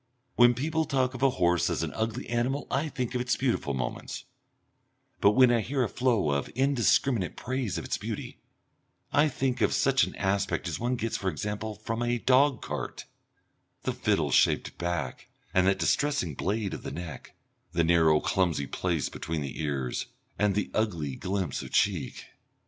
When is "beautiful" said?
3.35-3.75